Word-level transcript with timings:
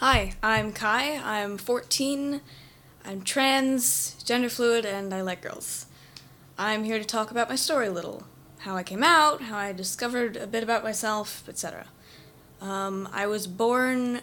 Hi, 0.00 0.34
I'm 0.44 0.72
Kai. 0.72 1.16
I'm 1.24 1.58
14. 1.58 2.40
I'm 3.04 3.22
trans, 3.22 4.14
gender 4.22 4.48
fluid, 4.48 4.86
and 4.86 5.12
I 5.12 5.22
like 5.22 5.42
girls. 5.42 5.86
I'm 6.56 6.84
here 6.84 7.00
to 7.00 7.04
talk 7.04 7.32
about 7.32 7.48
my 7.48 7.56
story 7.56 7.88
a 7.88 7.90
little 7.90 8.22
how 8.58 8.76
I 8.76 8.84
came 8.84 9.02
out, 9.02 9.42
how 9.42 9.56
I 9.56 9.72
discovered 9.72 10.36
a 10.36 10.46
bit 10.46 10.62
about 10.62 10.84
myself, 10.84 11.48
etc. 11.48 11.86
Um, 12.60 13.08
I 13.12 13.26
was 13.26 13.48
born 13.48 14.20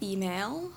female, 0.00 0.72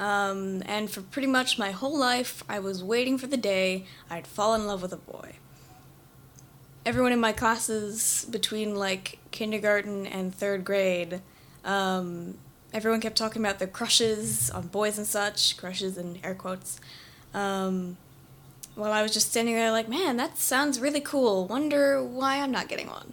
um, 0.00 0.64
and 0.66 0.90
for 0.90 1.02
pretty 1.02 1.28
much 1.28 1.60
my 1.60 1.70
whole 1.70 1.96
life, 1.96 2.42
I 2.48 2.58
was 2.58 2.82
waiting 2.82 3.18
for 3.18 3.28
the 3.28 3.36
day 3.36 3.84
I'd 4.10 4.26
fall 4.26 4.56
in 4.56 4.66
love 4.66 4.82
with 4.82 4.92
a 4.92 4.96
boy. 4.96 5.36
Everyone 6.84 7.12
in 7.12 7.20
my 7.20 7.30
classes 7.30 8.26
between 8.28 8.74
like 8.74 9.20
kindergarten 9.30 10.08
and 10.08 10.34
third 10.34 10.64
grade 10.64 11.22
um, 11.64 12.34
everyone 12.72 13.00
kept 13.00 13.16
talking 13.16 13.42
about 13.42 13.58
their 13.58 13.68
crushes 13.68 14.50
on 14.50 14.68
boys 14.68 14.98
and 14.98 15.06
such, 15.06 15.56
crushes 15.56 15.96
in 15.96 16.18
air 16.22 16.34
quotes. 16.34 16.80
Um, 17.34 17.96
while 18.74 18.92
I 18.92 19.02
was 19.02 19.12
just 19.12 19.30
standing 19.30 19.54
there, 19.54 19.72
like, 19.72 19.88
man, 19.88 20.16
that 20.18 20.38
sounds 20.38 20.80
really 20.80 21.00
cool. 21.00 21.46
Wonder 21.46 22.02
why 22.02 22.38
I'm 22.38 22.52
not 22.52 22.68
getting 22.68 22.86
one. 22.86 23.12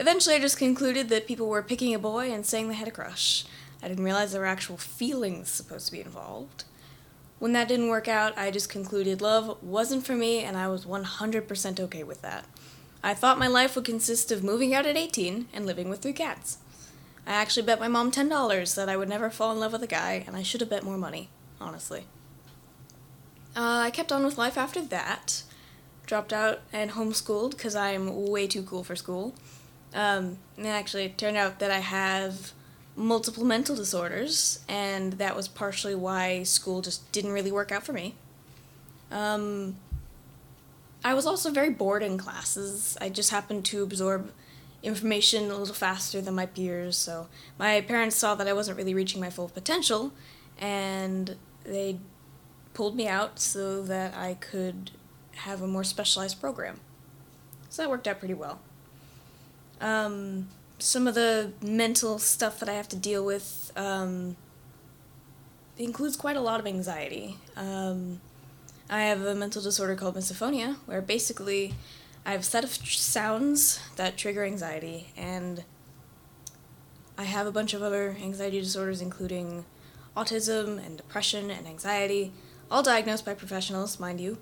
Eventually, 0.00 0.34
I 0.36 0.40
just 0.40 0.58
concluded 0.58 1.08
that 1.08 1.26
people 1.26 1.48
were 1.48 1.62
picking 1.62 1.94
a 1.94 1.98
boy 1.98 2.32
and 2.32 2.44
saying 2.44 2.68
they 2.68 2.74
had 2.74 2.88
a 2.88 2.92
crush. 2.92 3.44
I 3.82 3.88
didn't 3.88 4.04
realize 4.04 4.32
there 4.32 4.40
were 4.40 4.46
actual 4.46 4.76
feelings 4.76 5.48
supposed 5.48 5.86
to 5.86 5.92
be 5.92 6.00
involved. 6.00 6.64
When 7.38 7.52
that 7.52 7.68
didn't 7.68 7.88
work 7.88 8.08
out, 8.08 8.36
I 8.36 8.50
just 8.50 8.68
concluded 8.68 9.22
love 9.22 9.62
wasn't 9.62 10.04
for 10.04 10.14
me, 10.14 10.40
and 10.40 10.56
I 10.56 10.66
was 10.66 10.84
100% 10.84 11.80
okay 11.80 12.02
with 12.02 12.22
that. 12.22 12.44
I 13.02 13.14
thought 13.14 13.38
my 13.38 13.46
life 13.46 13.76
would 13.76 13.84
consist 13.84 14.32
of 14.32 14.42
moving 14.42 14.74
out 14.74 14.86
at 14.86 14.96
18 14.96 15.46
and 15.52 15.66
living 15.66 15.88
with 15.88 16.00
three 16.00 16.12
cats. 16.12 16.58
I 17.28 17.32
actually 17.32 17.66
bet 17.66 17.78
my 17.78 17.88
mom 17.88 18.10
$10 18.10 18.74
that 18.74 18.88
I 18.88 18.96
would 18.96 19.08
never 19.10 19.28
fall 19.28 19.52
in 19.52 19.60
love 19.60 19.72
with 19.72 19.82
a 19.82 19.86
guy, 19.86 20.24
and 20.26 20.34
I 20.34 20.42
should 20.42 20.62
have 20.62 20.70
bet 20.70 20.82
more 20.82 20.96
money, 20.96 21.28
honestly. 21.60 22.06
Uh, 23.54 23.82
I 23.84 23.90
kept 23.90 24.10
on 24.10 24.24
with 24.24 24.38
life 24.38 24.56
after 24.56 24.80
that. 24.80 25.42
Dropped 26.06 26.32
out 26.32 26.60
and 26.72 26.92
homeschooled 26.92 27.50
because 27.50 27.76
I'm 27.76 28.30
way 28.30 28.46
too 28.46 28.62
cool 28.62 28.82
for 28.82 28.96
school. 28.96 29.34
Um, 29.92 30.38
and 30.56 30.66
actually, 30.66 31.04
it 31.04 31.18
turned 31.18 31.36
out 31.36 31.58
that 31.58 31.70
I 31.70 31.80
have 31.80 32.52
multiple 32.96 33.44
mental 33.44 33.76
disorders, 33.76 34.60
and 34.66 35.12
that 35.14 35.36
was 35.36 35.48
partially 35.48 35.94
why 35.94 36.44
school 36.44 36.80
just 36.80 37.12
didn't 37.12 37.32
really 37.32 37.52
work 37.52 37.70
out 37.70 37.84
for 37.84 37.92
me. 37.92 38.14
Um, 39.10 39.76
I 41.04 41.12
was 41.12 41.26
also 41.26 41.50
very 41.50 41.70
bored 41.70 42.02
in 42.02 42.16
classes. 42.16 42.96
I 43.02 43.10
just 43.10 43.30
happened 43.30 43.66
to 43.66 43.82
absorb 43.82 44.32
information 44.82 45.50
a 45.50 45.56
little 45.56 45.74
faster 45.74 46.20
than 46.20 46.34
my 46.34 46.46
peers. 46.46 46.96
So 46.96 47.28
my 47.58 47.80
parents 47.80 48.16
saw 48.16 48.34
that 48.34 48.46
I 48.46 48.52
wasn't 48.52 48.76
really 48.76 48.94
reaching 48.94 49.20
my 49.20 49.30
full 49.30 49.48
potential, 49.48 50.12
and 50.58 51.36
they 51.64 51.98
pulled 52.74 52.94
me 52.94 53.08
out 53.08 53.40
so 53.40 53.82
that 53.82 54.14
I 54.14 54.34
could 54.34 54.92
have 55.36 55.62
a 55.62 55.66
more 55.66 55.84
specialized 55.84 56.40
program. 56.40 56.80
So 57.68 57.82
that 57.82 57.90
worked 57.90 58.08
out 58.08 58.18
pretty 58.18 58.34
well. 58.34 58.60
Um, 59.80 60.48
some 60.78 61.06
of 61.06 61.14
the 61.14 61.52
mental 61.60 62.18
stuff 62.18 62.58
that 62.60 62.68
I 62.68 62.74
have 62.74 62.88
to 62.88 62.96
deal 62.96 63.24
with 63.24 63.72
um, 63.76 64.36
includes 65.76 66.16
quite 66.16 66.36
a 66.36 66.40
lot 66.40 66.60
of 66.60 66.66
anxiety. 66.66 67.36
Um, 67.56 68.20
I 68.90 69.02
have 69.02 69.22
a 69.22 69.34
mental 69.34 69.60
disorder 69.60 69.94
called 69.94 70.16
misophonia, 70.16 70.76
where 70.86 71.02
basically 71.02 71.74
I 72.28 72.32
have 72.32 72.42
a 72.42 72.44
set 72.44 72.62
of 72.62 72.76
tr- 72.76 72.92
sounds 72.92 73.80
that 73.96 74.18
trigger 74.18 74.44
anxiety, 74.44 75.14
and 75.16 75.64
I 77.16 77.24
have 77.24 77.46
a 77.46 77.50
bunch 77.50 77.72
of 77.72 77.80
other 77.80 78.18
anxiety 78.22 78.60
disorders, 78.60 79.00
including 79.00 79.64
autism 80.14 80.76
and 80.84 80.98
depression 80.98 81.50
and 81.50 81.66
anxiety, 81.66 82.34
all 82.70 82.82
diagnosed 82.82 83.24
by 83.24 83.32
professionals, 83.32 83.98
mind 83.98 84.20
you. 84.20 84.36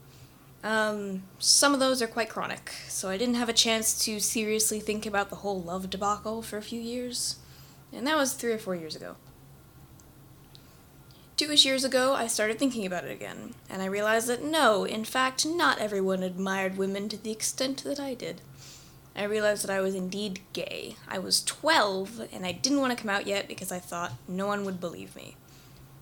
Um, 0.64 1.22
some 1.38 1.74
of 1.74 1.78
those 1.78 2.02
are 2.02 2.08
quite 2.08 2.28
chronic, 2.28 2.72
so 2.88 3.08
I 3.08 3.16
didn't 3.16 3.36
have 3.36 3.48
a 3.48 3.52
chance 3.52 4.04
to 4.04 4.18
seriously 4.18 4.80
think 4.80 5.06
about 5.06 5.30
the 5.30 5.36
whole 5.36 5.62
love 5.62 5.88
debacle 5.88 6.42
for 6.42 6.56
a 6.56 6.62
few 6.62 6.80
years, 6.80 7.36
and 7.92 8.04
that 8.04 8.16
was 8.16 8.32
three 8.32 8.50
or 8.50 8.58
four 8.58 8.74
years 8.74 8.96
ago. 8.96 9.14
Two-ish 11.36 11.66
years 11.66 11.84
ago, 11.84 12.14
I 12.14 12.28
started 12.28 12.58
thinking 12.58 12.86
about 12.86 13.04
it 13.04 13.10
again, 13.10 13.52
and 13.68 13.82
I 13.82 13.86
realized 13.86 14.26
that 14.28 14.42
no, 14.42 14.84
in 14.84 15.04
fact, 15.04 15.44
not 15.44 15.78
everyone 15.78 16.22
admired 16.22 16.78
women 16.78 17.10
to 17.10 17.22
the 17.22 17.30
extent 17.30 17.84
that 17.84 18.00
I 18.00 18.14
did. 18.14 18.40
I 19.14 19.24
realized 19.24 19.62
that 19.62 19.70
I 19.70 19.82
was 19.82 19.94
indeed 19.94 20.40
gay. 20.54 20.96
I 21.06 21.18
was 21.18 21.44
12, 21.44 22.28
and 22.32 22.46
I 22.46 22.52
didn't 22.52 22.80
want 22.80 22.96
to 22.96 23.02
come 23.02 23.10
out 23.10 23.26
yet 23.26 23.48
because 23.48 23.70
I 23.70 23.78
thought 23.78 24.14
no 24.26 24.46
one 24.46 24.64
would 24.64 24.80
believe 24.80 25.14
me. 25.14 25.36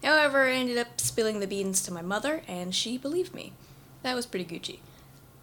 However, 0.05 0.45
I 0.45 0.53
ended 0.53 0.79
up 0.79 1.01
spilling 1.01 1.41
the 1.41 1.49
beans 1.49 1.83
to 1.83 1.93
my 1.93 2.03
mother, 2.03 2.43
and 2.47 2.73
she 2.73 2.97
believed 2.97 3.35
me. 3.35 3.55
That 4.05 4.15
was 4.15 4.27
pretty 4.27 4.45
Gucci. 4.45 4.79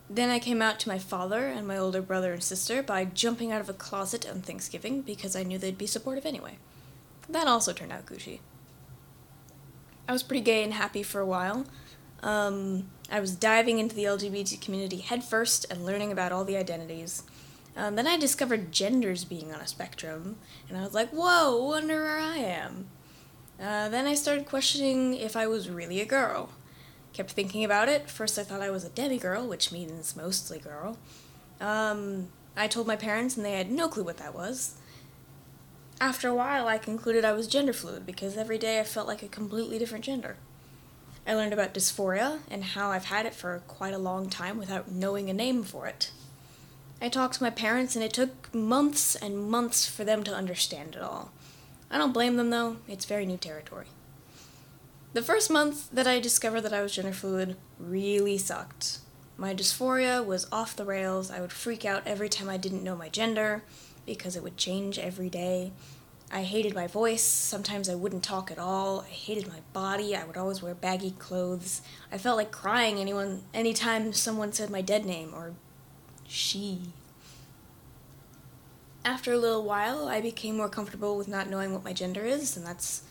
Then 0.09 0.29
I 0.29 0.40
came 0.40 0.62
out 0.62 0.79
to 0.81 0.90
my 0.90 1.00
father 1.00 1.47
and 1.47 1.68
my 1.68 1.78
older 1.78 2.02
brother 2.02 2.31
and 2.31 2.41
sister 2.41 2.81
by 2.81 3.03
jumping 3.03 3.52
out 3.52 3.59
of 3.59 3.69
a 3.69 3.73
closet 3.73 4.25
on 4.29 4.41
Thanksgiving 4.41 5.02
because 5.02 5.35
I 5.35 5.44
knew 5.44 5.58
they'd 5.58 5.78
be 5.78 5.85
supportive 5.85 6.25
anyway. 6.25 6.59
That 7.28 7.47
also 7.47 7.73
turned 7.73 7.91
out 7.91 8.06
Gucci. 8.06 8.40
I 10.07 10.13
was 10.13 10.23
pretty 10.23 10.41
gay 10.41 10.63
and 10.63 10.73
happy 10.73 11.03
for 11.03 11.22
a 11.22 11.25
while. 11.25 11.66
Um, 12.23 12.89
I 13.09 13.19
was 13.19 13.35
diving 13.35 13.79
into 13.79 13.95
the 13.95 14.06
LGBT 14.06 14.62
community 14.62 14.97
headfirst 14.97 15.66
and 15.69 15.85
learning 15.85 16.12
about 16.12 16.31
all 16.31 16.45
the 16.45 16.57
identities. 16.57 17.23
Um, 17.75 17.95
then 17.95 18.07
I 18.07 18.17
discovered 18.17 18.72
genders 18.72 19.23
being 19.23 19.53
on 19.53 19.61
a 19.61 19.67
spectrum, 19.67 20.38
and 20.67 20.78
I 20.78 20.84
was 20.84 20.94
like, 20.94 21.09
whoa, 21.11 21.63
wonder 21.66 22.03
where 22.03 22.19
I 22.19 22.38
am. 22.38 22.88
Uh, 23.59 23.90
then 23.90 24.06
I 24.06 24.16
started 24.16 24.45
questioning 24.45 25.13
if 25.16 25.35
I 25.35 25.47
was 25.47 25.69
really 25.69 26.01
a 26.01 26.06
girl. 26.06 26.50
Kept 27.13 27.31
thinking 27.31 27.63
about 27.63 27.90
it. 27.90 28.09
First, 28.09 28.40
I 28.40 28.44
thought 28.44 28.61
I 28.61 28.72
was 28.72 28.84
a 28.84 28.90
demigirl, 28.90 29.47
which 29.47 29.72
means 29.72 30.16
mostly 30.16 30.59
girl. 30.59 30.97
Um, 31.59 32.29
I 32.57 32.67
told 32.67 32.88
my 32.88 32.95
parents, 32.95 33.38
and 33.38 33.45
they 33.45 33.53
had 33.53 33.72
no 33.72 33.88
clue 33.88 34.03
what 34.03 34.17
that 34.17 34.34
was. 34.34 34.75
After 36.01 36.28
a 36.28 36.34
while, 36.34 36.67
I 36.67 36.79
concluded 36.79 37.23
I 37.23 37.31
was 37.34 37.45
gender 37.47 37.73
fluid 37.73 38.07
because 38.07 38.35
every 38.35 38.57
day 38.57 38.79
I 38.79 38.84
felt 38.84 39.07
like 39.07 39.22
a 39.22 39.28
completely 39.28 39.78
different 39.78 40.03
gender. 40.03 40.38
I 41.28 41.35
learned 41.35 41.53
about 41.53 41.75
dysphoria 41.75 42.39
and 42.50 42.63
how 42.63 42.89
I've 42.89 43.06
had 43.06 43.28
it 43.28 43.35
for 43.35 43.62
quite 43.67 43.94
a 43.94 44.00
long 44.00 44.28
time 44.28 44.57
without 44.57 44.90
knowing 44.90 45.29
a 45.29 45.34
name 45.34 45.61
for 45.61 45.85
it. 45.85 46.11
I 47.00 47.07
talked 47.07 47.35
to 47.35 47.44
my 47.44 47.51
parents, 47.51 47.95
and 47.95 48.03
it 48.03 48.13
took 48.13 48.51
months 48.51 49.16
and 49.16 49.47
months 49.47 49.85
for 49.85 50.03
them 50.03 50.23
to 50.23 50.34
understand 50.34 50.95
it 50.95 51.03
all. 51.03 51.31
I 51.91 52.00
don't 52.00 52.13
blame 52.13 52.35
them 52.35 52.50
though, 52.50 52.78
it's 52.88 53.06
very 53.06 53.28
new 53.28 53.38
territory. 53.38 53.85
The 55.13 55.22
first 55.22 55.51
month 55.51 55.91
that 55.91 56.07
I 56.07 56.19
discovered 56.19 56.61
that 56.61 56.73
I 56.73 56.81
was 56.81 56.95
gender 56.95 57.13
fluid 57.13 57.57
really 57.78 58.40
sucked. 58.40 58.97
My 59.38 59.53
dysphoria 59.53 60.25
was 60.25 60.47
off 60.51 60.75
the 60.75 60.85
rails. 60.85 61.29
I 61.29 61.41
would 61.41 61.51
freak 61.51 61.85
out 61.85 62.03
every 62.08 62.29
time 62.29 62.49
I 62.49 62.58
didn't 62.58 62.84
know 62.84 62.96
my 62.96 63.09
gender 63.09 63.61
because 64.05 64.35
it 64.35 64.43
would 64.43 64.58
change 64.58 64.99
every 64.99 65.29
day. 65.29 65.72
I 66.33 66.43
hated 66.43 66.73
my 66.73 66.87
voice. 66.87 67.23
Sometimes 67.23 67.89
I 67.89 67.95
wouldn't 67.95 68.23
talk 68.23 68.51
at 68.51 68.57
all. 68.57 69.01
I 69.01 69.09
hated 69.09 69.47
my 69.47 69.59
body. 69.73 70.16
I 70.16 70.23
would 70.23 70.37
always 70.37 70.61
wear 70.61 70.73
baggy 70.73 71.11
clothes. 71.11 71.81
I 72.11 72.17
felt 72.17 72.37
like 72.37 72.51
crying 72.51 72.99
anyone 72.99 73.43
anytime 73.53 74.13
someone 74.13 74.53
said 74.53 74.69
my 74.69 74.81
dead 74.81 75.05
name 75.05 75.33
or 75.35 75.53
she. 76.28 76.93
After 79.03 79.33
a 79.33 79.37
little 79.37 79.63
while, 79.63 80.07
I 80.07 80.22
became 80.22 80.55
more 80.55 80.69
comfortable 80.69 81.17
with 81.17 81.28
not 81.28 81.49
knowing 81.49 81.73
what 81.73 81.83
my 81.83 81.91
gender 81.91 82.23
is, 82.23 82.55
and 82.55 82.66
that's 82.66 83.01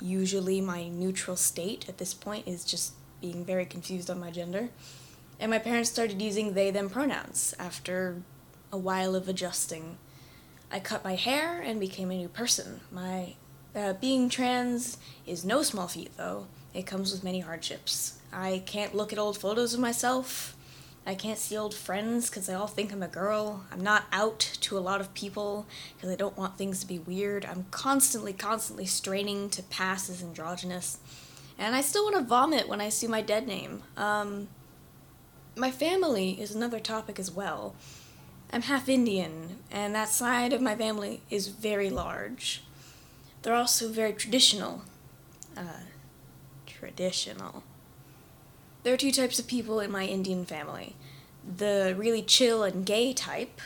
usually 0.00 0.60
my 0.60 0.88
neutral 0.88 1.36
state 1.36 1.88
at 1.88 1.98
this 1.98 2.14
point 2.14 2.48
is 2.48 2.64
just 2.64 2.94
being 3.20 3.44
very 3.44 3.64
confused 3.64 4.10
on 4.10 4.18
my 4.18 4.30
gender. 4.30 4.70
And 5.38 5.50
my 5.50 5.58
parents 5.58 5.90
started 5.90 6.20
using 6.20 6.54
they 6.54 6.70
them 6.70 6.88
pronouns 6.88 7.54
after 7.58 8.22
a 8.72 8.78
while 8.78 9.14
of 9.14 9.28
adjusting. 9.28 9.98
I 10.70 10.80
cut 10.80 11.04
my 11.04 11.14
hair 11.14 11.60
and 11.60 11.78
became 11.78 12.10
a 12.10 12.16
new 12.16 12.28
person. 12.28 12.80
My 12.90 13.34
uh, 13.74 13.92
being 13.94 14.28
trans 14.28 14.98
is 15.26 15.44
no 15.44 15.62
small 15.62 15.88
feat, 15.88 16.16
though. 16.16 16.46
It 16.74 16.86
comes 16.86 17.12
with 17.12 17.24
many 17.24 17.40
hardships. 17.40 18.18
I 18.32 18.62
can't 18.66 18.94
look 18.94 19.12
at 19.12 19.18
old 19.18 19.38
photos 19.38 19.74
of 19.74 19.80
myself. 19.80 20.56
I 21.06 21.14
can't 21.14 21.38
see 21.38 21.56
old 21.56 21.72
friends 21.72 22.28
because 22.28 22.46
they 22.46 22.54
all 22.54 22.66
think 22.66 22.92
I'm 22.92 23.02
a 23.02 23.08
girl. 23.08 23.64
I'm 23.70 23.80
not 23.80 24.06
out 24.10 24.40
to 24.62 24.76
a 24.76 24.80
lot 24.80 25.00
of 25.00 25.14
people 25.14 25.66
because 25.94 26.10
I 26.10 26.16
don't 26.16 26.36
want 26.36 26.58
things 26.58 26.80
to 26.80 26.86
be 26.86 26.98
weird. 26.98 27.44
I'm 27.44 27.66
constantly, 27.70 28.32
constantly 28.32 28.86
straining 28.86 29.48
to 29.50 29.62
pass 29.62 30.10
as 30.10 30.20
androgynous. 30.20 30.98
And 31.58 31.76
I 31.76 31.80
still 31.80 32.04
want 32.04 32.16
to 32.16 32.22
vomit 32.22 32.68
when 32.68 32.80
I 32.80 32.88
see 32.88 33.06
my 33.06 33.22
dead 33.22 33.46
name. 33.46 33.84
Um, 33.96 34.48
my 35.54 35.70
family 35.70 36.40
is 36.40 36.54
another 36.54 36.80
topic 36.80 37.20
as 37.20 37.30
well. 37.30 37.76
I'm 38.52 38.62
half 38.62 38.88
Indian, 38.88 39.58
and 39.70 39.94
that 39.94 40.08
side 40.08 40.52
of 40.52 40.62
my 40.62 40.74
family 40.76 41.22
is 41.30 41.48
very 41.48 41.90
large. 41.90 42.62
They're 43.42 43.54
also 43.54 43.88
very 43.88 44.12
traditional. 44.12 44.82
Uh, 45.56 45.84
traditional. 46.66 47.62
There 48.82 48.94
are 48.94 48.98
two 48.98 49.12
types 49.12 49.38
of 49.38 49.46
people 49.46 49.80
in 49.80 49.90
my 49.90 50.04
Indian 50.04 50.44
family 50.44 50.94
the 51.46 51.94
really 51.96 52.22
chill 52.22 52.64
and 52.64 52.84
gay 52.84 53.12
type, 53.12 53.60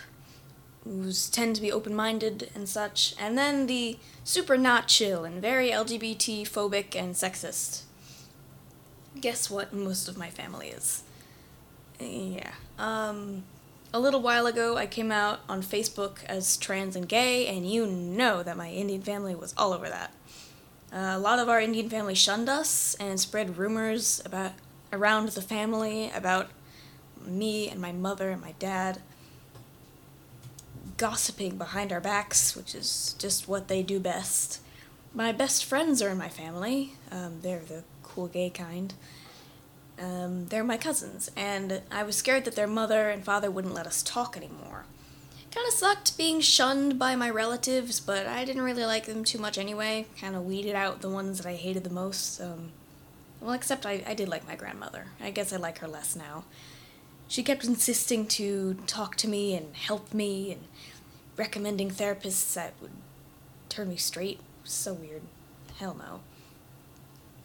who 0.85 1.11
tend 1.31 1.56
to 1.56 1.62
be 1.62 1.73
open 1.73 1.94
minded 1.94 2.50
and 2.55 2.69
such, 2.69 3.15
and 3.19 3.38
then 3.38 3.67
the 3.67 3.99
super 4.25 4.59
not 4.59 4.88
chill 4.88 5.25
and 5.25 5.41
very 5.41 5.71
LGBT 5.71 6.43
phobic 6.43 6.94
and 6.94 7.15
sexist. 7.15 7.82
Guess 9.19 9.50
what 9.50 9.73
most 9.73 10.09
of 10.09 10.17
my 10.17 10.31
family 10.31 10.69
is? 10.69 11.03
Yeah. 11.99 12.53
Um, 12.79 13.44
a 13.93 14.01
little 14.01 14.21
while 14.21 14.47
ago, 14.47 14.77
I 14.77 14.87
came 14.87 15.11
out 15.11 15.41
on 15.49 15.63
Facebook 15.63 16.25
as 16.27 16.57
trans 16.57 16.97
and 16.97 17.09
gay, 17.09 17.47
and 17.47 17.69
you 17.69 17.87
know 17.87 18.43
that 18.43 18.57
my 18.57 18.71
Indian 18.71 19.03
family 19.03 19.35
was 19.35 19.55
all 19.57 19.73
over 19.73 19.89
that. 19.89 20.13
Uh, 20.93 21.15
a 21.15 21.19
lot 21.19 21.39
of 21.39 21.49
our 21.49 21.61
Indian 21.61 21.89
family 21.89 22.15
shunned 22.15 22.49
us 22.49 22.95
and 22.95 23.19
spread 23.19 23.57
rumors 23.57 24.21
about 24.25 24.53
around 24.93 25.29
the 25.31 25.43
family 25.43 26.11
about 26.15 26.49
me 27.25 27.69
and 27.69 27.81
my 27.81 27.93
mother 27.93 28.31
and 28.31 28.41
my 28.41 28.53
dad 28.59 29.01
gossiping 30.97 31.57
behind 31.57 31.93
our 31.93 32.01
backs, 32.01 32.57
which 32.57 32.75
is 32.75 33.15
just 33.19 33.49
what 33.49 33.69
they 33.69 33.83
do 33.83 34.01
best. 34.01 34.61
My 35.15 35.33
best 35.33 35.65
friends 35.65 36.03
are 36.03 36.11
in 36.11 36.19
my 36.19 36.29
family. 36.29 36.95
Um, 37.11 37.39
they're 37.43 37.61
the 37.61 37.85
cool 38.03 38.27
gay 38.27 38.51
kind. 38.51 38.93
Um, 40.00 40.47
they're 40.47 40.64
my 40.64 40.79
cousins, 40.79 41.31
and 41.37 41.82
I 41.91 42.02
was 42.02 42.17
scared 42.17 42.47
that 42.47 42.56
their 42.56 42.67
mother 42.67 43.11
and 43.11 43.23
father 43.23 43.50
wouldn't 43.50 43.75
let 43.75 43.87
us 43.87 44.02
talk 44.02 44.37
anymore. 44.37 44.87
Kind 45.52 45.67
of 45.67 45.75
sucked 45.75 46.17
being 46.17 46.41
shunned 46.41 46.99
by 46.99 47.17
my 47.17 47.29
relatives, 47.29 48.00
but 48.00 48.26
I 48.26 48.44
didn't 48.44 48.62
really 48.62 48.85
like 48.85 49.06
them 49.06 49.25
too 49.25 49.38
much 49.38 49.58
anyway. 49.58 50.06
Kind 50.19 50.37
of 50.37 50.47
weeded 50.47 50.75
out 50.75 51.02
the 51.02 51.11
ones 51.11 51.38
that 51.38 51.47
I 51.47 51.55
hated 51.55 51.85
the 51.85 51.91
most. 51.91 52.41
Um, 52.41 52.70
well, 53.41 53.52
except 53.52 53.85
I, 53.85 54.02
I 54.06 54.14
did 54.14 54.29
like 54.29 54.47
my 54.47 54.55
grandmother. 54.55 55.06
I 55.20 55.31
guess 55.31 55.52
I 55.52 55.56
like 55.56 55.79
her 55.79 55.88
less 55.88 56.14
now. 56.14 56.44
She 57.26 57.43
kept 57.43 57.64
insisting 57.64 58.26
to 58.29 58.75
talk 58.87 59.17
to 59.17 59.29
me 59.29 59.55
and 59.55 59.75
help 59.75 60.14
me 60.14 60.53
and 60.53 60.62
recommending 61.37 61.91
therapists 61.91 62.55
that 62.55 62.75
would 62.81 62.93
turn 63.69 63.88
me 63.88 63.96
straight. 63.96 64.41
So 64.64 64.94
weird. 64.94 65.23
Hell 65.79 65.96
no. 65.99 66.20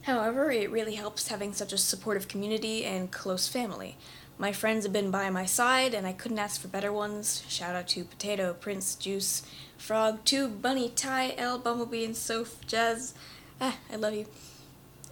However, 0.06 0.52
it 0.52 0.70
really 0.70 0.94
helps 0.94 1.30
having 1.30 1.52
such 1.52 1.74
a 1.74 1.80
supportive 1.80 2.28
community 2.28 2.86
and 2.86 3.12
close 3.12 3.48
family. 3.48 3.98
My 4.38 4.52
friends 4.52 4.86
have 4.86 4.94
been 4.94 5.10
by 5.10 5.32
my 5.32 5.46
side, 5.46 5.96
and 5.96 6.06
I 6.06 6.14
couldn't 6.14 6.38
ask 6.38 6.62
for 6.62 6.68
better 6.68 6.94
ones. 6.94 7.44
Shout 7.48 7.76
out 7.76 7.88
to 7.90 8.04
Potato, 8.04 8.54
Prince, 8.54 8.94
Juice, 8.94 9.42
Frog, 9.80 10.24
Tube, 10.24 10.62
Bunny, 10.62 10.90
Ty, 10.90 11.34
L, 11.38 11.58
Bumblebee, 11.58 12.06
and 12.06 12.16
Soph, 12.16 12.64
Jazz. 12.68 13.16
Ah, 13.60 13.78
I 13.92 13.96
love 13.96 14.14
you. 14.14 14.28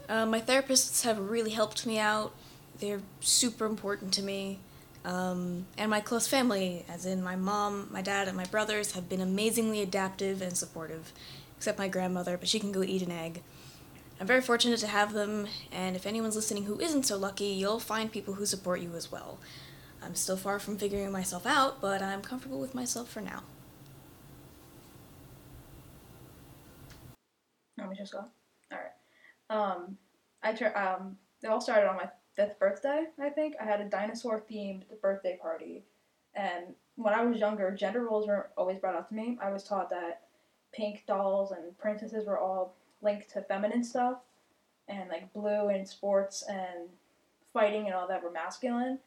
Uh, 0.08 0.28
my 0.28 0.40
therapists 0.40 1.04
have 1.06 1.18
really 1.18 1.52
helped 1.52 1.88
me 1.88 1.98
out. 1.98 2.34
They're 2.80 3.02
super 3.20 3.66
important 3.66 4.14
to 4.14 4.22
me. 4.22 4.60
Um, 5.04 5.66
and 5.76 5.90
my 5.90 6.02
close 6.02 6.28
family, 6.28 6.86
as 6.88 7.08
in 7.08 7.24
my 7.24 7.36
mom, 7.36 7.88
my 7.92 8.04
dad, 8.04 8.28
and 8.28 8.38
my 8.38 8.46
brothers, 8.46 8.92
have 8.92 9.10
been 9.10 9.22
amazingly 9.22 9.82
adaptive 9.82 10.42
and 10.44 10.56
supportive, 10.56 11.14
except 11.58 11.80
my 11.80 11.88
grandmother, 11.88 12.38
but 12.38 12.48
she 12.48 12.60
can 12.60 12.72
go 12.72 12.84
eat 12.84 13.02
an 13.02 13.12
egg. 13.12 13.42
I'm 14.20 14.28
very 14.28 14.42
fortunate 14.42 14.80
to 14.80 14.88
have 14.88 15.14
them, 15.14 15.48
and 15.72 15.96
if 15.96 16.06
anyone's 16.06 16.36
listening 16.36 16.66
who 16.66 16.80
isn't 16.80 17.04
so 17.04 17.18
lucky, 17.18 17.46
you'll 17.46 17.80
find 17.80 18.12
people 18.12 18.36
who 18.36 18.46
support 18.46 18.80
you 18.80 18.96
as 18.96 19.12
well. 19.12 19.40
I'm 20.02 20.16
still 20.16 20.38
far 20.38 20.60
from 20.60 20.78
figuring 20.78 21.12
myself 21.12 21.46
out, 21.46 21.82
but 21.82 22.02
I'm 22.02 22.22
comfortable 22.22 22.60
with 22.60 22.76
myself 22.76 23.10
for 23.10 23.22
now. 23.22 23.44
Let 27.78 27.90
me 27.90 27.96
just 27.96 28.14
go. 28.14 28.26
All 28.72 28.78
right. 28.78 28.92
Um, 29.50 29.98
I 30.44 30.52
um, 30.52 31.18
it 31.42 31.48
all 31.48 31.62
started 31.62 31.90
on 31.90 31.98
my 31.98 32.10
fifth 32.36 32.60
birthday. 32.60 33.06
I 33.20 33.30
think 33.30 33.56
I 33.60 33.66
had 33.66 33.82
a 33.82 33.90
dinosaur 33.90 34.44
themed 34.50 34.84
birthday 35.02 35.38
party, 35.42 35.84
and 36.36 36.76
when 36.96 37.14
I 37.14 37.24
was 37.26 37.40
younger, 37.40 37.72
gender 37.72 38.06
roles 38.06 38.28
weren't 38.28 38.48
always 38.58 38.78
brought 38.78 38.96
up 38.96 39.10
to 39.10 39.16
me. 39.16 39.38
I 39.42 39.52
was 39.52 39.64
taught 39.64 39.90
that 39.90 40.22
pink 40.74 41.04
dolls 41.08 41.52
and 41.52 41.78
princesses 41.78 42.26
were 42.28 42.40
all 42.40 42.76
linked 43.04 43.30
to 43.32 43.42
feminine 43.42 43.84
stuff, 43.84 44.18
and 44.88 45.10
like 45.10 45.34
blue 45.34 45.70
and 45.70 45.88
sports 45.88 46.44
and 46.48 46.90
fighting 47.54 47.86
and 47.86 47.94
all 47.94 48.08
that 48.08 48.24
were 48.24 48.32
masculine. 48.32 49.00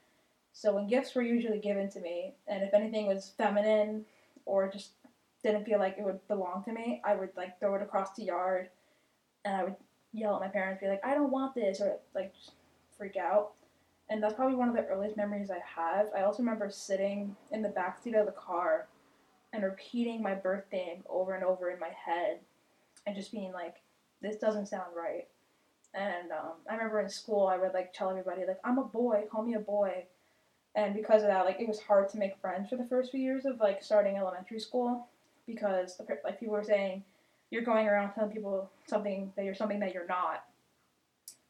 So 0.52 0.74
when 0.74 0.86
gifts 0.86 1.14
were 1.14 1.22
usually 1.22 1.58
given 1.58 1.90
to 1.90 2.00
me, 2.00 2.34
and 2.46 2.62
if 2.62 2.72
anything 2.72 3.06
was 3.06 3.32
feminine 3.36 4.06
or 4.46 4.68
just 4.68 4.90
didn't 5.42 5.64
feel 5.64 5.78
like 5.78 5.96
it 5.98 6.04
would 6.04 6.26
belong 6.28 6.62
to 6.64 6.72
me, 6.72 7.02
I 7.04 7.14
would 7.14 7.30
like 7.36 7.58
throw 7.60 7.74
it 7.74 7.82
across 7.82 8.14
the 8.14 8.24
yard, 8.24 8.70
and 9.44 9.54
I 9.54 9.64
would 9.64 9.76
yell 10.12 10.34
at 10.36 10.40
my 10.40 10.48
parents, 10.48 10.80
be 10.80 10.88
like, 10.88 11.04
"I 11.04 11.14
don't 11.14 11.30
want 11.30 11.54
this," 11.54 11.80
or 11.80 11.98
like 12.14 12.32
freak 12.96 13.16
out. 13.16 13.52
And 14.08 14.22
that's 14.22 14.34
probably 14.34 14.56
one 14.56 14.68
of 14.68 14.74
the 14.76 14.86
earliest 14.86 15.16
memories 15.16 15.50
I 15.50 15.58
have. 15.58 16.08
I 16.16 16.22
also 16.22 16.38
remember 16.38 16.70
sitting 16.70 17.36
in 17.50 17.60
the 17.60 17.68
back 17.68 17.98
seat 17.98 18.14
of 18.14 18.26
the 18.26 18.32
car 18.32 18.86
and 19.52 19.62
repeating 19.64 20.22
my 20.22 20.34
birthday 20.34 21.00
over 21.08 21.34
and 21.34 21.44
over 21.44 21.70
in 21.70 21.80
my 21.80 21.90
head, 21.90 22.40
and 23.06 23.16
just 23.16 23.32
being 23.32 23.52
like, 23.52 23.76
this 24.22 24.36
doesn't 24.36 24.66
sound 24.66 24.90
right. 24.96 25.26
And 25.94 26.30
um, 26.32 26.52
I 26.68 26.74
remember 26.74 27.00
in 27.00 27.08
school, 27.08 27.46
I 27.46 27.56
would 27.56 27.72
like 27.72 27.92
tell 27.92 28.10
everybody 28.10 28.42
like, 28.46 28.60
I'm 28.64 28.78
a 28.78 28.84
boy, 28.84 29.24
call 29.30 29.42
me 29.42 29.54
a 29.54 29.60
boy. 29.60 30.04
And 30.74 30.94
because 30.94 31.22
of 31.22 31.28
that, 31.28 31.46
like 31.46 31.60
it 31.60 31.68
was 31.68 31.80
hard 31.80 32.08
to 32.10 32.18
make 32.18 32.38
friends 32.40 32.68
for 32.68 32.76
the 32.76 32.84
first 32.84 33.10
few 33.10 33.20
years 33.20 33.46
of 33.46 33.60
like 33.60 33.82
starting 33.82 34.16
elementary 34.16 34.60
school, 34.60 35.08
because 35.46 35.98
like 36.24 36.38
people 36.38 36.54
were 36.54 36.62
saying, 36.62 37.02
you're 37.50 37.62
going 37.62 37.86
around 37.86 38.12
telling 38.12 38.32
people 38.32 38.70
something 38.86 39.32
that 39.36 39.44
you're 39.44 39.54
something 39.54 39.80
that 39.80 39.94
you're 39.94 40.06
not. 40.06 40.44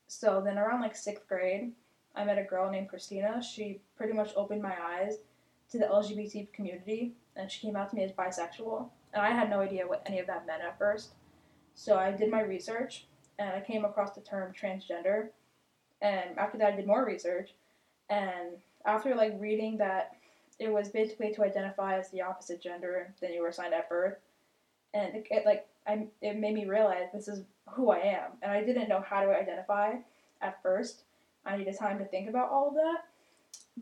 So 0.07 0.43
then 0.45 0.59
around 0.59 0.83
like 0.83 0.95
sixth 0.95 1.27
grade, 1.27 1.73
I 2.15 2.25
met 2.25 2.39
a 2.39 2.45
girl 2.45 2.71
named 2.71 2.89
Christina. 2.89 3.43
She 3.43 3.81
pretty 3.97 4.13
much 4.13 4.33
opened 4.37 4.63
my 4.63 4.75
eyes 4.81 5.19
to 5.71 5.79
the 5.79 5.87
LGBT 5.87 6.53
community, 6.53 7.15
and 7.35 7.51
she 7.51 7.61
came 7.67 7.77
out 7.77 7.91
to 7.91 7.97
me 7.97 8.05
as 8.05 8.13
bisexual. 8.13 8.89
And 9.13 9.23
I 9.23 9.31
had 9.31 9.51
no 9.51 9.61
idea 9.61 9.87
what 9.87 10.03
any 10.07 10.21
of 10.21 10.27
that 10.29 10.47
meant 10.47 10.63
at 10.63 10.79
first. 10.79 11.15
So 11.77 11.97
I 11.97 12.11
did 12.11 12.31
my 12.31 12.41
research 12.41 13.07
and 13.39 13.51
I 13.51 13.61
came 13.61 13.85
across 13.85 14.15
the 14.15 14.23
term 14.23 14.53
transgender. 14.53 15.29
And 16.03 16.37
after 16.39 16.59
that, 16.59 16.73
I 16.73 16.77
did 16.77 16.87
more 16.87 17.05
research. 17.05 17.51
And 18.11 18.57
after 18.85 19.15
like 19.15 19.37
reading 19.39 19.77
that 19.79 20.17
it 20.59 20.73
was 20.73 20.89
basically 20.89 21.33
to 21.35 21.45
identify 21.45 21.99
as 21.99 22.11
the 22.11 22.23
opposite 22.23 22.63
gender 22.63 23.13
than 23.21 23.33
you 23.33 23.43
were 23.43 23.49
assigned 23.49 23.75
at 23.75 23.91
birth, 23.91 24.17
and 24.95 25.15
it, 25.15 25.27
it 25.31 25.45
like 25.45 25.67
I 25.87 26.07
it 26.23 26.39
made 26.39 26.55
me 26.55 26.65
realize 26.65 27.09
this 27.13 27.29
is 27.29 27.43
who 27.69 27.91
I 27.91 27.99
am, 27.99 28.31
and 28.41 28.51
I 28.51 28.65
didn't 28.65 28.89
know 28.89 29.05
how 29.07 29.23
to 29.23 29.37
identify 29.37 29.97
at 30.41 30.63
first. 30.63 31.03
I 31.45 31.59
needed 31.59 31.79
time 31.79 31.99
to 31.99 32.07
think 32.07 32.29
about 32.29 32.51
all 32.51 32.69
of 32.69 32.75
that. 32.75 33.05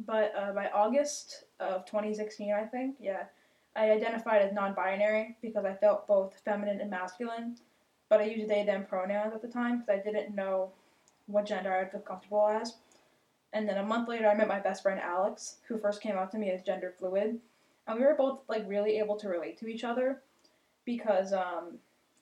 But 0.04 0.34
uh, 0.36 0.52
by 0.52 0.68
August 0.70 1.44
of 1.60 1.86
2016, 1.86 2.52
I 2.52 2.64
think, 2.64 2.96
yeah, 2.98 3.24
I 3.76 3.92
identified 3.92 4.42
as 4.42 4.52
non-binary 4.52 5.36
because 5.40 5.64
I 5.64 5.74
felt 5.74 6.08
both 6.08 6.34
feminine 6.44 6.80
and 6.80 6.90
masculine 6.90 7.56
but 8.14 8.20
I 8.20 8.26
used 8.26 8.48
they 8.48 8.62
them 8.62 8.86
pronouns 8.88 9.34
at 9.34 9.42
the 9.42 9.48
time 9.48 9.80
because 9.80 9.98
I 9.98 10.00
didn't 10.00 10.36
know 10.36 10.70
what 11.26 11.46
gender 11.46 11.72
I'd 11.72 11.90
feel 11.90 11.98
comfortable 11.98 12.46
as. 12.46 12.76
And 13.52 13.68
then 13.68 13.78
a 13.78 13.82
month 13.82 14.08
later, 14.08 14.28
I 14.28 14.36
met 14.36 14.46
my 14.46 14.60
best 14.60 14.84
friend 14.84 15.00
Alex, 15.00 15.56
who 15.66 15.80
first 15.80 16.00
came 16.00 16.14
out 16.14 16.30
to 16.30 16.38
me 16.38 16.52
as 16.52 16.62
gender 16.62 16.94
fluid, 16.96 17.40
and 17.88 17.98
we 17.98 18.04
were 18.04 18.14
both 18.14 18.42
like 18.46 18.68
really 18.68 19.00
able 19.00 19.16
to 19.16 19.28
relate 19.28 19.58
to 19.58 19.66
each 19.66 19.82
other 19.82 20.22
because 20.84 21.32
um, 21.32 21.78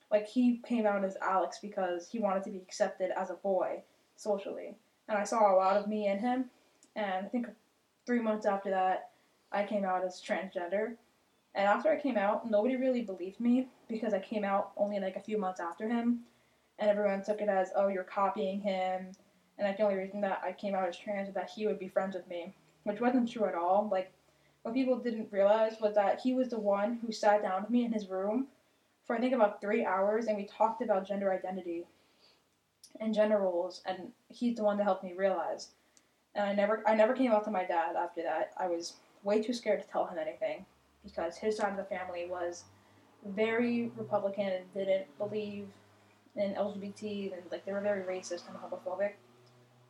like 0.09 0.27
he 0.27 0.61
came 0.67 0.87
out 0.87 1.03
as 1.03 1.15
Alex 1.21 1.59
because 1.61 2.09
he 2.09 2.17
wanted 2.17 2.43
to 2.45 2.49
be 2.49 2.57
accepted 2.57 3.11
as 3.15 3.29
a 3.29 3.35
boy 3.35 3.83
socially, 4.15 4.73
and 5.07 5.19
I 5.19 5.23
saw 5.23 5.53
a 5.53 5.57
lot 5.57 5.77
of 5.77 5.87
me 5.87 6.07
in 6.07 6.17
him. 6.17 6.45
And 6.95 7.23
I 7.23 7.29
think 7.29 7.49
three 8.07 8.19
months 8.19 8.47
after 8.47 8.71
that, 8.71 9.11
I 9.51 9.63
came 9.63 9.85
out 9.85 10.03
as 10.03 10.19
transgender, 10.19 10.95
and 11.55 11.67
after 11.67 11.91
I 11.91 11.99
came 11.99 12.17
out, 12.17 12.49
nobody 12.49 12.75
really 12.75 13.01
believed 13.01 13.39
me 13.39 13.67
because 13.87 14.13
I 14.13 14.19
came 14.19 14.43
out 14.43 14.71
only 14.75 14.99
like 14.99 15.15
a 15.15 15.21
few 15.21 15.37
months 15.37 15.59
after 15.59 15.87
him. 15.87 16.21
And 16.79 16.89
everyone 16.89 17.23
took 17.23 17.41
it 17.41 17.49
as, 17.49 17.69
oh, 17.75 17.87
you're 17.87 18.03
copying 18.03 18.59
him. 18.59 19.11
And 19.57 19.67
like 19.67 19.77
the 19.77 19.83
only 19.83 19.97
reason 19.97 20.21
that 20.21 20.41
I 20.43 20.51
came 20.51 20.73
out 20.73 20.87
as 20.87 20.97
trans 20.97 21.27
was 21.27 21.35
that 21.35 21.51
he 21.51 21.67
would 21.67 21.77
be 21.77 21.87
friends 21.87 22.15
with 22.15 22.27
me, 22.27 22.55
which 22.85 22.99
wasn't 22.99 23.29
true 23.29 23.45
at 23.45 23.53
all. 23.53 23.87
Like, 23.91 24.11
what 24.63 24.73
people 24.73 24.97
didn't 24.97 25.31
realize 25.31 25.75
was 25.79 25.93
that 25.93 26.21
he 26.21 26.33
was 26.33 26.49
the 26.49 26.59
one 26.59 26.95
who 27.05 27.11
sat 27.11 27.43
down 27.43 27.61
with 27.61 27.69
me 27.69 27.85
in 27.85 27.91
his 27.91 28.09
room 28.09 28.47
for 29.05 29.15
I 29.15 29.19
think 29.19 29.33
about 29.33 29.61
three 29.61 29.85
hours 29.85 30.27
and 30.27 30.37
we 30.37 30.45
talked 30.45 30.81
about 30.81 31.07
gender 31.07 31.31
identity 31.31 31.85
and 32.99 33.13
gender 33.13 33.37
roles. 33.37 33.81
And 33.85 34.11
he's 34.29 34.55
the 34.55 34.63
one 34.63 34.77
that 34.77 34.85
helped 34.85 35.03
me 35.03 35.13
realize. 35.13 35.69
and 36.33 36.45
I 36.45 36.53
never 36.53 36.81
I 36.87 36.95
never 36.95 37.13
came 37.13 37.31
out 37.31 37.43
to 37.43 37.51
my 37.51 37.65
dad 37.65 37.95
after 37.95 38.23
that. 38.23 38.53
I 38.57 38.67
was 38.67 38.93
way 39.23 39.43
too 39.43 39.53
scared 39.53 39.81
to 39.81 39.87
tell 39.87 40.07
him 40.07 40.17
anything 40.17 40.65
because 41.03 41.37
his 41.37 41.57
side 41.57 41.71
of 41.71 41.77
the 41.77 41.83
family 41.83 42.27
was 42.29 42.63
very 43.25 43.91
Republican 43.97 44.47
and 44.47 44.73
didn't 44.73 45.05
believe 45.17 45.67
in 46.35 46.53
LGBT 46.53 47.33
and 47.33 47.41
like 47.51 47.65
they 47.65 47.71
were 47.71 47.81
very 47.81 48.03
racist 48.03 48.47
and 48.47 48.57
homophobic. 48.57 49.13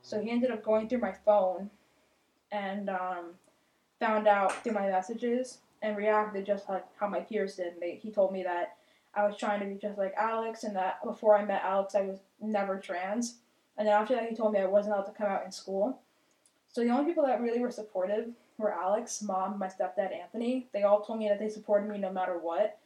So 0.01 0.22
he 0.22 0.29
ended 0.29 0.51
up 0.51 0.63
going 0.63 0.89
through 0.89 1.00
my 1.00 1.13
phone 1.25 1.70
and 2.51 2.89
um, 2.89 3.32
found 4.00 4.27
out 4.27 4.63
through 4.63 4.74
my 4.74 4.88
messages 4.88 5.60
and 5.82 5.98
reacted 5.98 6.46
just 6.46 6.67
like 6.70 6.86
how 7.00 7.08
my 7.08 7.20
peers 7.20 7.55
did. 7.55 7.74
They, 7.79 8.00
he 8.01 8.12
told 8.12 8.34
me 8.34 8.43
that 8.43 8.75
I 9.15 9.25
was 9.25 9.38
trying 9.38 9.60
to 9.62 9.65
be 9.65 9.75
just 9.75 9.98
like 9.98 10.13
Alex 10.17 10.63
and 10.63 10.75
that 10.75 11.03
before 11.03 11.38
I 11.38 11.46
met 11.46 11.63
Alex 11.63 11.96
I 11.96 12.01
was 12.01 12.20
never 12.41 12.77
trans. 12.79 13.38
And 13.77 13.88
then 13.88 13.96
after 13.96 14.15
that 14.15 14.29
he 14.29 14.36
told 14.36 14.53
me 14.53 14.60
I 14.60 14.65
wasn't 14.65 14.96
allowed 14.96 15.05
to 15.05 15.12
come 15.12 15.27
out 15.27 15.46
in 15.46 15.51
school. 15.51 16.00
So 16.67 16.84
the 16.84 16.89
only 16.89 17.05
people 17.05 17.25
that 17.25 17.41
really 17.41 17.60
were 17.60 17.72
supportive 17.72 18.29
were 18.57 18.74
Alex, 18.74 19.22
mom, 19.22 19.57
my 19.60 19.67
stepdad 19.67 20.13
Anthony. 20.13 20.67
They 20.74 20.83
all 20.83 21.01
told 21.01 21.19
me 21.19 21.27
that 21.29 21.39
they 21.39 21.50
supported 21.50 21.89
me 21.89 21.98
no 21.98 22.12
matter 22.12 22.38
what. 22.38 22.77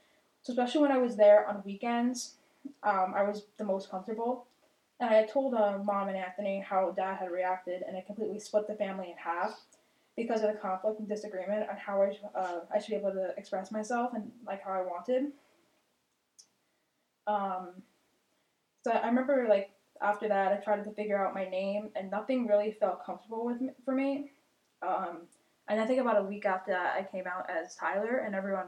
So 0.41 0.53
especially 0.53 0.81
when 0.81 0.91
I 0.91 0.97
was 0.97 1.15
there 1.15 1.47
on 1.47 1.63
weekends, 1.65 2.35
um, 2.83 3.13
I 3.15 3.23
was 3.23 3.43
the 3.57 3.63
most 3.63 3.89
comfortable. 3.89 4.47
And 4.99 5.09
I 5.09 5.13
had 5.13 5.29
told 5.29 5.53
uh, 5.53 5.77
mom 5.83 6.07
and 6.07 6.17
Anthony 6.17 6.59
how 6.59 6.91
dad 6.91 7.17
had 7.17 7.31
reacted, 7.31 7.83
and 7.87 7.95
it 7.95 8.05
completely 8.05 8.39
split 8.39 8.67
the 8.67 8.75
family 8.75 9.11
in 9.11 9.17
half 9.17 9.59
because 10.15 10.41
of 10.41 10.51
the 10.51 10.57
conflict 10.57 10.99
and 10.99 11.07
disagreement 11.07 11.69
on 11.69 11.77
how 11.77 12.01
I, 12.01 12.17
uh, 12.33 12.59
I 12.73 12.79
should 12.79 12.89
be 12.89 12.95
able 12.95 13.11
to 13.11 13.33
express 13.37 13.71
myself 13.71 14.13
and 14.15 14.31
like 14.45 14.63
how 14.63 14.71
I 14.71 14.81
wanted. 14.81 15.31
Um, 17.27 17.83
so 18.83 18.91
I 18.91 19.07
remember 19.07 19.45
like 19.47 19.69
after 20.01 20.27
that, 20.27 20.51
I 20.51 20.57
tried 20.57 20.83
to 20.83 20.91
figure 20.91 21.23
out 21.23 21.33
my 21.33 21.47
name, 21.47 21.89
and 21.95 22.09
nothing 22.09 22.47
really 22.47 22.71
felt 22.71 23.05
comfortable 23.05 23.45
with 23.45 23.61
me, 23.61 23.69
for 23.85 23.93
me. 23.93 24.31
Um, 24.81 25.21
and 25.67 25.79
I 25.81 25.85
think 25.85 25.99
about 25.99 26.17
a 26.17 26.23
week 26.23 26.45
after 26.45 26.71
that, 26.71 26.95
I 26.95 27.03
came 27.03 27.25
out 27.27 27.49
as 27.49 27.75
Tyler, 27.75 28.17
and 28.25 28.35
everyone 28.35 28.67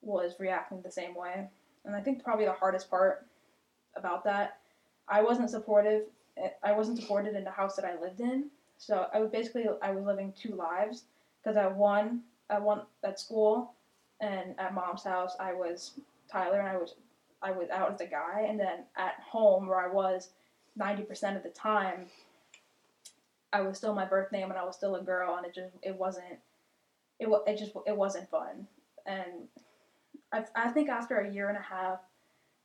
was 0.00 0.34
reacting 0.38 0.80
the 0.82 0.90
same 0.90 1.14
way. 1.14 1.48
And 1.84 1.94
I 1.94 2.00
think 2.00 2.22
probably 2.22 2.44
the 2.44 2.52
hardest 2.52 2.90
part 2.90 3.26
about 3.96 4.24
that, 4.24 4.58
I 5.08 5.22
wasn't 5.22 5.50
supportive. 5.50 6.04
I 6.62 6.72
wasn't 6.72 6.98
supported 6.98 7.34
in 7.34 7.44
the 7.44 7.50
house 7.50 7.74
that 7.76 7.84
I 7.84 8.00
lived 8.00 8.20
in. 8.20 8.50
So 8.76 9.06
I 9.12 9.18
was 9.18 9.30
basically 9.30 9.64
I 9.82 9.90
was 9.90 10.04
living 10.04 10.32
two 10.40 10.54
lives 10.54 11.04
because 11.42 11.56
at 11.56 11.74
one 11.74 12.22
at 12.48 12.62
one 12.62 12.82
at 13.02 13.18
school 13.18 13.74
and 14.20 14.54
at 14.58 14.72
mom's 14.72 15.02
house 15.02 15.34
I 15.40 15.52
was 15.52 15.94
Tyler 16.30 16.60
and 16.60 16.68
I 16.68 16.76
was 16.76 16.94
I 17.42 17.50
was 17.52 17.70
out 17.70 17.92
as 17.92 18.00
a 18.00 18.06
guy, 18.06 18.46
and 18.48 18.58
then 18.58 18.84
at 18.96 19.14
home 19.20 19.66
where 19.66 19.80
I 19.80 19.92
was 19.92 20.30
ninety 20.76 21.02
percent 21.02 21.36
of 21.36 21.42
the 21.42 21.50
time, 21.50 22.06
I 23.52 23.62
was 23.62 23.78
still 23.78 23.94
my 23.94 24.04
birth 24.04 24.30
name 24.32 24.50
and 24.50 24.58
I 24.58 24.64
was 24.64 24.76
still 24.76 24.96
a 24.96 25.02
girl, 25.02 25.36
and 25.36 25.46
it 25.46 25.54
just 25.54 25.74
it 25.82 25.96
wasn't 25.96 26.38
it 27.18 27.28
it 27.46 27.58
just 27.58 27.72
it 27.86 27.96
wasn't 27.96 28.30
fun, 28.30 28.66
and 29.06 29.48
I 30.32 30.44
I 30.54 30.70
think 30.70 30.88
after 30.88 31.18
a 31.18 31.32
year 31.32 31.48
and 31.48 31.58
a 31.58 31.62
half, 31.62 32.00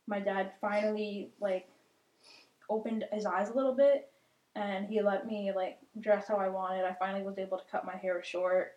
my 0.06 0.20
dad 0.20 0.52
finally 0.60 1.30
like 1.40 1.68
opened 2.68 3.04
his 3.12 3.26
eyes 3.26 3.50
a 3.50 3.54
little 3.54 3.74
bit, 3.74 4.10
and 4.54 4.86
he 4.86 5.02
let 5.02 5.26
me 5.26 5.52
like 5.54 5.78
dress 6.00 6.28
how 6.28 6.36
I 6.36 6.48
wanted. 6.48 6.84
I 6.84 6.94
finally 6.94 7.24
was 7.24 7.38
able 7.38 7.58
to 7.58 7.64
cut 7.70 7.86
my 7.86 7.96
hair 7.96 8.22
short 8.22 8.74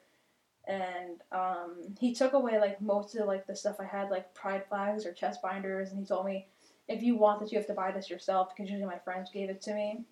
and 0.67 1.21
um, 1.31 1.75
he 1.99 2.13
took 2.13 2.33
away 2.33 2.59
like 2.59 2.81
most 2.81 3.15
of 3.15 3.25
like 3.25 3.47
the 3.47 3.55
stuff 3.55 3.77
I 3.79 3.85
had, 3.85 4.09
like 4.09 4.33
pride 4.33 4.63
flags 4.67 5.05
or 5.05 5.13
chest 5.13 5.41
binders, 5.41 5.91
and 5.91 5.99
he 5.99 6.05
told 6.05 6.25
me, 6.25 6.47
if 6.87 7.01
you 7.01 7.15
want 7.15 7.39
this, 7.39 7.51
you 7.51 7.57
have 7.57 7.67
to 7.67 7.73
buy 7.73 7.91
this 7.91 8.09
yourself 8.09 8.49
because 8.49 8.69
usually 8.69 8.87
my 8.87 8.99
friends 8.99 9.29
gave 9.31 9.49
it 9.49 9.61
to 9.63 9.73
me. 9.73 10.03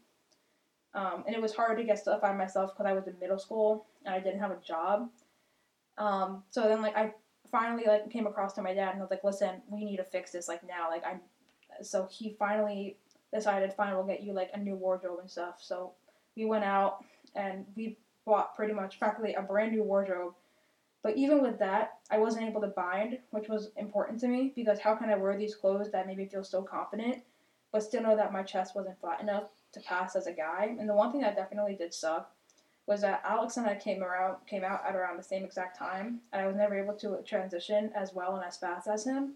Um, 0.96 1.24
and 1.28 1.36
it 1.36 1.42
was 1.42 1.54
hard 1.54 1.78
to 1.78 1.84
get 1.84 2.00
stuff 2.00 2.22
by 2.22 2.34
myself 2.34 2.72
because 2.74 2.90
I 2.90 2.94
was 2.94 3.08
in 3.08 3.20
middle 3.20 3.38
school 3.38 3.86
and 4.06 4.16
I 4.16 4.20
didn't 4.20 4.40
have 4.40 4.52
a 4.52 4.58
job. 4.66 5.10
Um, 5.98 6.44
so 6.50 6.68
then 6.68 6.82
like 6.82 6.96
I 6.96 7.14
finally 7.52 7.84
like 7.86 8.10
came 8.10 8.28
across 8.28 8.54
to 8.54 8.62
my 8.62 8.74
dad 8.74 8.92
and 8.92 9.00
I 9.00 9.02
was 9.02 9.12
like, 9.12 9.24
listen, 9.24 9.62
we 9.70 9.86
need 9.86 9.98
to 9.98 10.04
fix 10.04 10.32
this 10.32 10.48
like 10.48 10.66
now. 10.68 10.90
Like 10.90 11.04
I'm, 11.06 11.20
so 11.82 12.08
he 12.10 12.36
finally 12.40 12.98
decided, 13.34 13.74
fine, 13.74 13.94
we'll 13.94 14.06
get 14.06 14.24
you 14.24 14.34
like 14.34 14.50
a 14.54 14.58
new 14.58 14.76
wardrobe 14.76 15.20
and 15.20 15.30
stuff. 15.30 15.56
So 15.60 15.94
we 16.38 16.46
went 16.46 16.64
out 16.64 17.04
and 17.36 17.66
we 17.76 17.98
bought 18.26 18.56
pretty 18.56 18.74
much 18.74 18.98
practically 18.98 19.36
a 19.36 19.42
brand 19.42 19.74
new 19.74 19.84
wardrobe 19.84 20.34
but 21.06 21.18
even 21.18 21.44
with 21.44 21.60
that, 21.60 22.00
I 22.10 22.18
wasn't 22.18 22.48
able 22.48 22.62
to 22.62 22.68
bind, 22.70 23.20
which 23.30 23.48
was 23.48 23.70
important 23.78 24.20
to 24.22 24.28
me 24.28 24.54
because 24.56 24.80
how 24.80 24.96
can 24.96 25.12
I 25.12 25.16
wear 25.16 25.38
these 25.38 25.54
clothes 25.54 25.92
that 25.92 26.08
made 26.08 26.18
me 26.18 26.26
feel 26.26 26.44
so 26.44 26.64
confident, 26.64 27.22
but 27.72 27.84
still 27.84 28.02
know 28.02 28.16
that 28.16 28.34
my 28.34 28.42
chest 28.42 28.76
wasn't 28.76 29.00
flat 29.00 29.22
enough 29.22 29.52
to 29.76 29.82
pass 29.82 30.16
as 30.16 30.28
a 30.28 30.34
guy? 30.34 30.76
And 30.80 30.90
the 30.90 30.94
one 30.96 31.12
thing 31.12 31.22
that 31.22 31.36
definitely 31.36 31.76
did 31.76 31.94
suck 31.94 32.32
was 32.88 33.02
that 33.02 33.22
Alex 33.26 33.58
and 33.58 33.68
I 33.68 33.76
came 33.76 34.04
around 34.04 34.38
came 34.48 34.64
out 34.64 34.84
at 34.88 34.96
around 34.96 35.18
the 35.18 35.24
same 35.24 35.44
exact 35.44 35.78
time, 35.78 36.22
and 36.32 36.42
I 36.42 36.48
was 36.48 36.56
never 36.56 36.76
able 36.76 36.94
to 36.96 37.22
transition 37.26 37.92
as 37.96 38.14
well 38.14 38.36
and 38.36 38.46
as 38.46 38.58
fast 38.58 38.88
as 38.88 39.06
him. 39.06 39.34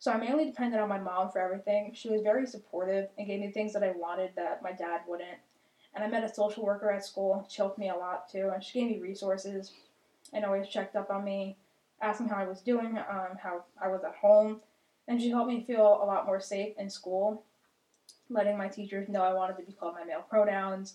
So 0.00 0.12
I 0.12 0.16
mainly 0.16 0.44
depended 0.44 0.78
on 0.80 0.88
my 0.88 0.98
mom 0.98 1.30
for 1.30 1.40
everything. 1.40 1.92
She 1.94 2.08
was 2.08 2.22
very 2.22 2.46
supportive 2.46 3.08
and 3.18 3.26
gave 3.26 3.40
me 3.40 3.50
things 3.50 3.72
that 3.72 3.82
I 3.82 3.90
wanted 3.90 4.30
that 4.36 4.62
my 4.62 4.72
dad 4.72 5.00
wouldn't. 5.08 5.38
And 5.94 6.04
I 6.04 6.06
met 6.06 6.22
a 6.22 6.32
social 6.32 6.62
worker 6.62 6.90
at 6.92 7.04
school. 7.04 7.46
She 7.50 7.56
helped 7.56 7.78
me 7.78 7.88
a 7.88 7.96
lot 7.96 8.28
too, 8.28 8.50
and 8.54 8.62
she 8.62 8.80
gave 8.80 8.90
me 8.90 8.98
resources 8.98 9.72
and 10.32 10.44
always 10.44 10.68
checked 10.68 10.94
up 10.94 11.10
on 11.10 11.24
me, 11.24 11.56
asked 12.00 12.20
me 12.20 12.28
how 12.28 12.36
I 12.36 12.46
was 12.46 12.60
doing, 12.60 12.98
um, 12.98 13.38
how 13.42 13.64
I 13.82 13.88
was 13.88 14.04
at 14.04 14.14
home, 14.14 14.60
and 15.08 15.20
she 15.20 15.30
helped 15.30 15.50
me 15.50 15.64
feel 15.64 16.00
a 16.02 16.04
lot 16.04 16.26
more 16.26 16.38
safe 16.38 16.76
in 16.78 16.90
school, 16.90 17.42
letting 18.30 18.58
my 18.58 18.68
teachers 18.68 19.08
know 19.08 19.22
I 19.22 19.32
wanted 19.32 19.56
to 19.56 19.62
be 19.62 19.72
called 19.72 19.94
my 19.94 20.04
male 20.04 20.24
pronouns 20.28 20.94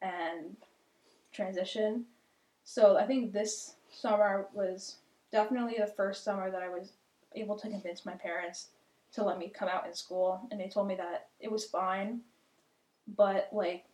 and 0.00 0.56
transition. 1.32 2.04
So 2.64 2.96
I 2.96 3.06
think 3.06 3.32
this 3.32 3.76
summer 3.90 4.48
was 4.54 4.96
definitely 5.30 5.76
the 5.78 5.86
first 5.86 6.24
summer 6.24 6.50
that 6.50 6.62
I 6.62 6.68
was 6.68 6.92
able 7.34 7.56
to 7.58 7.68
convince 7.68 8.06
my 8.06 8.14
parents 8.14 8.68
to 9.12 9.24
let 9.24 9.38
me 9.38 9.52
come 9.54 9.68
out 9.68 9.86
in 9.86 9.94
school, 9.94 10.40
and 10.50 10.58
they 10.58 10.68
told 10.68 10.88
me 10.88 10.94
that 10.94 11.28
it 11.38 11.50
was 11.50 11.66
fine, 11.66 12.20
but 13.16 13.48
like 13.52 13.84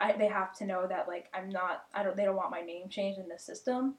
I, 0.00 0.12
they 0.12 0.28
have 0.28 0.54
to 0.58 0.66
know 0.66 0.86
that 0.86 1.08
like 1.08 1.28
I'm 1.32 1.48
not 1.48 1.84
I 1.94 2.02
don't 2.02 2.16
they 2.16 2.24
don't 2.24 2.36
want 2.36 2.50
my 2.50 2.60
name 2.60 2.88
changed 2.88 3.18
in 3.18 3.28
the 3.28 3.38
system 3.38 3.94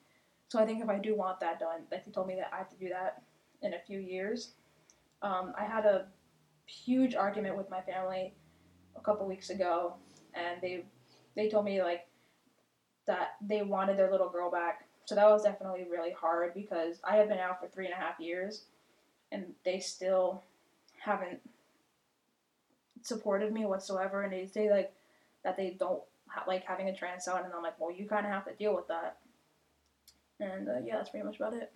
so 0.50 0.58
I 0.58 0.66
think 0.66 0.82
if 0.82 0.90
I 0.90 0.98
do 0.98 1.16
want 1.16 1.40
that 1.40 1.60
done, 1.60 1.82
like 1.92 2.06
they 2.06 2.12
told 2.12 2.28
me 2.28 2.36
that 2.36 2.50
I 2.52 2.58
have 2.58 2.70
to 2.70 2.76
do 2.76 2.90
that 2.90 3.22
in 3.62 3.76
a 3.76 3.80
few 3.80 4.00
years. 4.00 4.54
Um, 5.22 5.54
I 5.58 5.64
had 5.64 5.86
a 5.86 6.08
huge 6.70 7.16
argument 7.16 7.58
with 7.58 7.70
my 7.70 7.82
family 7.82 8.34
a 8.96 9.02
couple 9.02 9.28
weeks 9.28 9.50
ago, 9.50 9.94
and 10.34 10.62
they 10.62 10.84
they 11.36 11.50
told 11.50 11.66
me 11.66 11.82
like 11.82 12.08
that 13.08 13.36
they 13.42 13.62
wanted 13.62 13.98
their 13.98 14.12
little 14.12 14.30
girl 14.30 14.52
back. 14.52 14.86
So 15.06 15.16
that 15.16 15.30
was 15.30 15.44
definitely 15.44 15.88
really 15.90 16.12
hard 16.12 16.54
because 16.54 17.00
I 17.04 17.16
have 17.16 17.30
been 17.30 17.40
out 17.40 17.60
for 17.60 17.68
three 17.68 17.86
and 17.86 17.94
a 17.94 17.98
half 17.98 18.20
years, 18.20 18.64
and 19.32 19.46
they 19.66 19.80
still 19.80 20.44
haven't 21.04 21.40
supported 23.02 23.52
me 23.52 23.66
whatsoever. 23.66 24.22
And 24.22 24.32
they 24.32 24.46
say 24.46 24.70
like 24.70 24.94
that 25.44 25.58
they 25.58 25.76
don't 25.80 26.04
ha- 26.28 26.44
like 26.48 26.64
having 26.64 26.90
a 26.90 26.96
trans 26.96 27.26
son, 27.26 27.44
and 27.44 27.54
I'm 27.54 27.64
like, 27.64 27.80
well, 27.80 27.92
you 27.92 28.08
kind 28.08 28.26
of 28.26 28.32
have 28.32 28.46
to 28.46 28.54
deal 28.54 28.76
with 28.76 28.88
that. 28.88 29.18
And 30.40 30.70
uh, 30.70 30.80
yeah, 30.86 30.98
that's 30.98 31.10
pretty 31.10 31.26
much 31.26 31.38
about 31.38 31.54
it. 31.54 31.72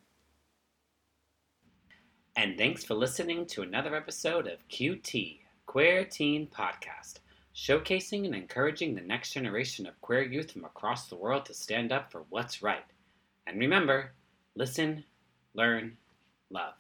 And 2.35 2.57
thanks 2.57 2.83
for 2.83 2.95
listening 2.95 3.45
to 3.47 3.61
another 3.61 3.95
episode 3.95 4.47
of 4.47 4.67
QT, 4.67 5.39
Queer 5.67 6.03
Teen 6.03 6.47
Podcast, 6.47 7.19
showcasing 7.55 8.25
and 8.25 8.33
encouraging 8.33 8.95
the 8.95 9.01
next 9.01 9.33
generation 9.33 9.85
of 9.85 10.01
queer 10.01 10.23
youth 10.23 10.51
from 10.51 10.65
across 10.65 11.07
the 11.07 11.15
world 11.15 11.45
to 11.45 11.53
stand 11.53 11.91
up 11.91 12.11
for 12.11 12.23
what's 12.29 12.63
right. 12.63 12.85
And 13.45 13.59
remember, 13.59 14.13
listen, 14.55 15.03
learn, 15.53 15.95
love. 16.49 16.73